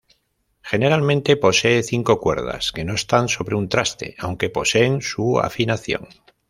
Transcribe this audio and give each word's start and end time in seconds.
Generalmente 0.63 1.37
posee 1.37 1.83
cinco 1.83 2.19
cuerdas, 2.19 2.71
que 2.71 2.83
no 2.83 2.95
están 2.95 3.27
sobre 3.29 3.53
un 3.55 3.69
traste, 3.69 4.15
aunque 4.17 4.49
poseen 4.49 5.03
su 5.03 5.39
afinación. 5.39 6.07